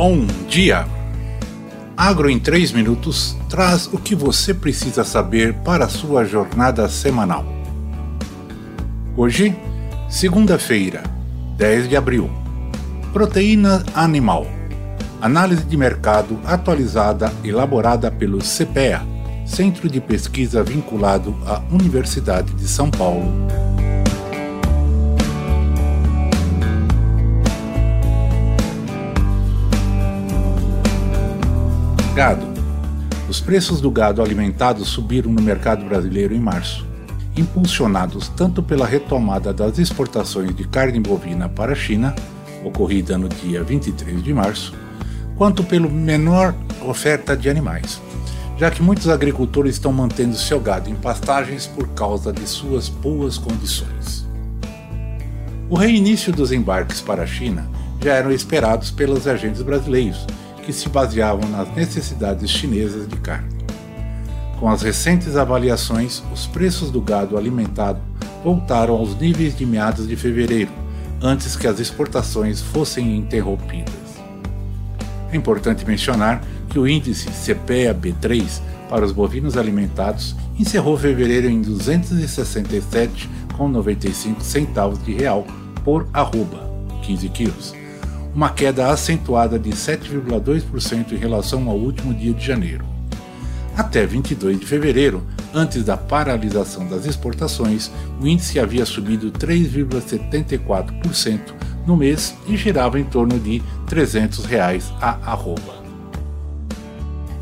[0.00, 0.86] Bom dia!
[1.96, 7.44] Agro em 3 minutos traz o que você precisa saber para a sua jornada semanal.
[9.16, 9.58] Hoje,
[10.08, 11.02] segunda-feira,
[11.56, 12.30] 10 de abril.
[13.12, 14.46] Proteína animal.
[15.20, 19.02] Análise de mercado atualizada elaborada pelo CPEA,
[19.44, 23.26] Centro de Pesquisa vinculado à Universidade de São Paulo.
[32.18, 32.44] Gado.
[33.28, 36.84] Os preços do gado alimentado subiram no mercado brasileiro em março,
[37.36, 42.16] impulsionados tanto pela retomada das exportações de carne bovina para a China,
[42.64, 44.74] ocorrida no dia 23 de março,
[45.36, 48.02] quanto pelo menor oferta de animais,
[48.58, 53.38] já que muitos agricultores estão mantendo seu gado em pastagens por causa de suas boas
[53.38, 54.26] condições.
[55.70, 57.70] O reinício dos embarques para a China
[58.02, 60.26] já eram esperados pelos agentes brasileiros,
[60.68, 63.48] que se baseavam nas necessidades chinesas de carne.
[64.60, 67.98] Com as recentes avaliações, os preços do gado alimentado
[68.44, 70.70] voltaram aos níveis de meados de fevereiro,
[71.22, 73.94] antes que as exportações fossem interrompidas.
[75.32, 84.42] É importante mencionar que o índice CPEA-B3 para os bovinos alimentados encerrou fevereiro em 267,95
[84.42, 85.46] centavos de real
[85.82, 87.77] por arroba, 15 quilos,
[88.38, 92.84] uma queda acentuada de 7,2% em relação ao último dia de janeiro.
[93.76, 101.40] Até 22 de fevereiro, antes da paralisação das exportações, o índice havia subido 3,74%
[101.84, 105.82] no mês e girava em torno de 300 reais a arroba.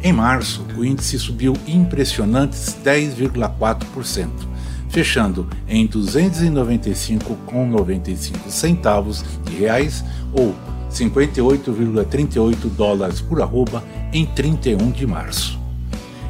[0.03, 4.31] Em março, o índice subiu impressionantes 10,4%,
[4.89, 10.03] fechando em 295,95 centavos de reais
[10.33, 10.55] ou
[10.91, 13.83] 58,38 dólares por arroba
[14.13, 15.59] em 31 de março.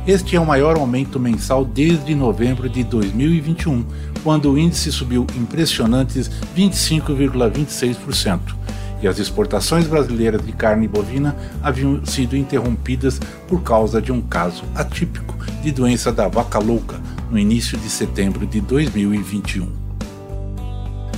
[0.07, 3.85] Este é o maior aumento mensal desde novembro de 2021,
[4.23, 8.55] quando o índice subiu impressionantes 25,26%,
[9.03, 14.65] e as exportações brasileiras de carne bovina haviam sido interrompidas por causa de um caso
[14.75, 17.01] atípico de doença da vaca louca
[17.31, 19.69] no início de setembro de 2021.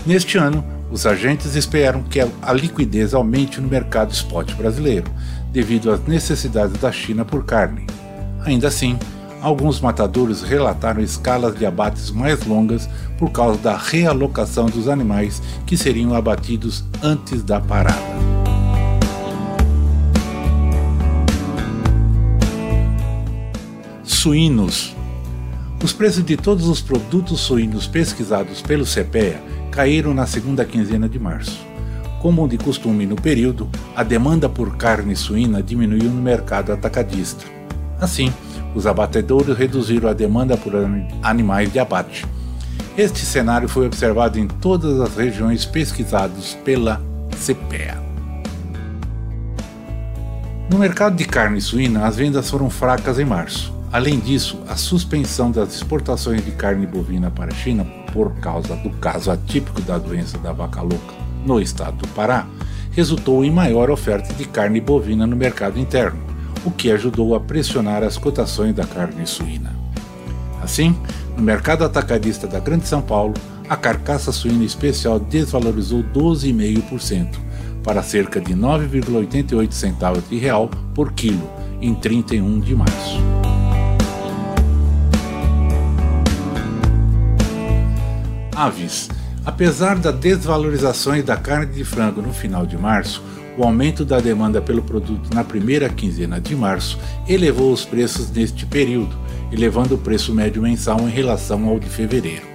[0.06, 5.10] Neste ano, os agentes esperam que a liquidez aumente no mercado spot brasileiro,
[5.52, 7.86] devido às necessidades da China por carne.
[8.44, 8.98] Ainda assim,
[9.40, 12.88] alguns matadouros relataram escalas de abates mais longas
[13.18, 17.98] por causa da realocação dos animais que seriam abatidos antes da parada.
[24.02, 24.96] Suínos.
[25.82, 29.40] Os preços de todos os produtos suínos pesquisados pelo CPEA
[29.78, 31.64] caíram na segunda quinzena de março.
[32.20, 37.44] Como de costume no período, a demanda por carne suína diminuiu no mercado atacadista.
[38.00, 38.34] Assim,
[38.74, 40.72] os abatedouros reduziram a demanda por
[41.22, 42.26] animais de abate.
[42.96, 47.00] Este cenário foi observado em todas as regiões pesquisadas pela
[47.36, 48.02] CPEA.
[50.68, 53.77] No mercado de carne suína, as vendas foram fracas em março.
[53.90, 58.90] Além disso, a suspensão das exportações de carne bovina para a China por causa do
[58.90, 62.46] caso atípico da doença da vaca louca no estado do Pará
[62.90, 66.18] resultou em maior oferta de carne bovina no mercado interno,
[66.64, 69.72] o que ajudou a pressionar as cotações da carne suína.
[70.62, 70.94] Assim,
[71.36, 73.34] no mercado atacadista da Grande São Paulo,
[73.68, 77.28] a carcaça suína especial desvalorizou 12,5%
[77.84, 81.48] para cerca de 9,88 centavos de real por quilo
[81.80, 83.47] em 31 de março.
[88.58, 89.08] Aves.
[89.46, 93.22] Apesar da desvalorização da carne de frango no final de março,
[93.56, 96.98] o aumento da demanda pelo produto na primeira quinzena de março
[97.28, 99.16] elevou os preços neste período,
[99.52, 102.48] elevando o preço médio mensal em relação ao de fevereiro.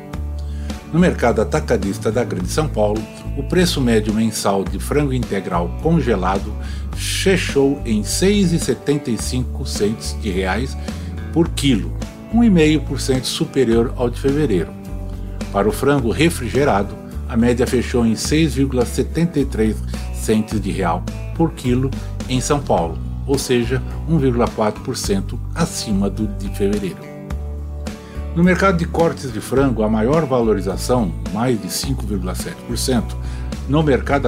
[0.92, 3.02] No mercado atacadista da Grande São Paulo,
[3.38, 6.54] o preço médio mensal de frango integral congelado
[6.98, 10.76] fechou em 6,75 de reais
[11.32, 11.96] por quilo,
[12.36, 14.73] 1,5% superior ao de fevereiro.
[15.54, 16.96] Para o frango refrigerado,
[17.30, 19.76] a média fechou em 6,73
[20.12, 21.04] centes de real
[21.36, 21.92] por quilo
[22.28, 22.98] em São Paulo,
[23.28, 23.80] ou seja,
[24.10, 26.98] 1,4% acima do de fevereiro.
[28.36, 33.16] No mercado de cortes de frango, a maior valorização, mais de 5,7%,
[33.70, 34.28] no mercado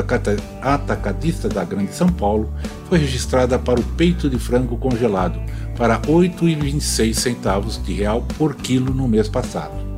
[0.61, 2.53] atacadista da Grande São Paulo,
[2.87, 5.39] foi registrada para o peito de frango congelado,
[5.75, 9.94] para 8,26 centavos de real por quilo no mês passado.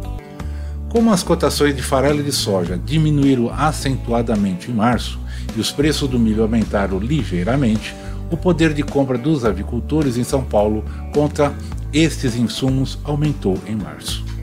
[0.89, 5.19] Como as cotações de farelo de soja diminuíram acentuadamente em março
[5.56, 7.94] e os preços do milho aumentaram ligeiramente,
[8.31, 11.54] o poder de compra dos avicultores em São Paulo contra
[11.94, 14.37] estes insumos aumentou em março.